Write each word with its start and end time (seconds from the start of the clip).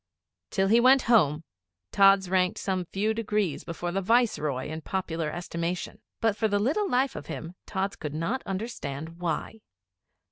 Till 0.49 0.67
he 0.69 0.79
went 0.79 1.03
Home, 1.03 1.43
Tods 1.91 2.27
ranked 2.27 2.57
some 2.57 2.85
few 2.85 3.13
degrees 3.13 3.63
before 3.63 3.91
the 3.91 4.01
Viceroy 4.01 4.67
in 4.67 4.81
popular 4.81 5.29
estimation. 5.29 6.01
But 6.19 6.35
for 6.35 6.47
the 6.47 6.57
little 6.57 6.89
life 6.89 7.15
of 7.15 7.27
him 7.27 7.53
Tods 7.67 7.95
could 7.97 8.15
not 8.15 8.41
understand 8.47 9.19
why. 9.19 9.59